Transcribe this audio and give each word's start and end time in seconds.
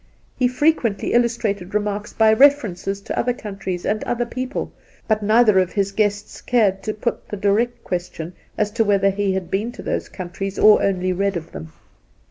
He 0.35 0.47
frequently 0.47 1.13
illustrated 1.13 1.75
remarks 1.75 2.11
by 2.11 2.33
references 2.33 3.01
to 3.01 3.15
other 3.19 3.33
countries 3.33 3.85
and 3.85 4.03
other 4.03 4.25
people, 4.25 4.73
but 5.07 5.21
neither 5.21 5.59
of 5.59 5.73
his 5.73 5.91
guests 5.91 6.41
cared 6.41 6.81
to 6.81 6.93
put 6.95 7.27
the 7.27 7.37
direct 7.37 7.83
question 7.83 8.33
as 8.57 8.71
to 8.71 8.83
whether 8.83 9.11
he 9.11 9.33
had 9.33 9.51
been 9.51 9.71
to 9.73 9.83
those, 9.83 10.09
countries 10.09 10.57
or 10.57 10.81
only 10.81 11.13
read 11.13 11.37
of 11.37 11.51
them. 11.51 11.71